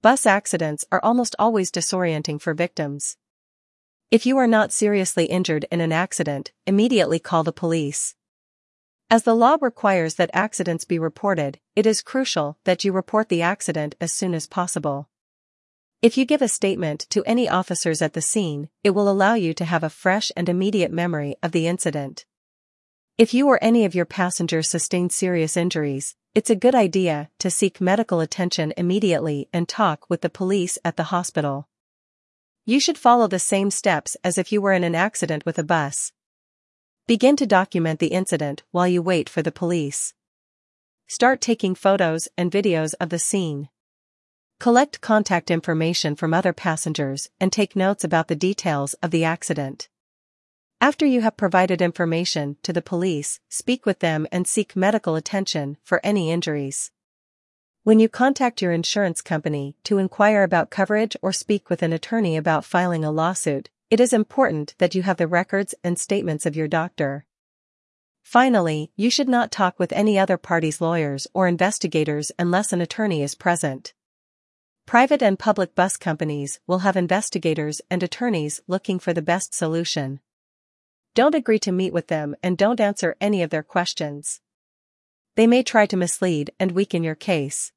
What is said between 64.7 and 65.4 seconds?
that you have the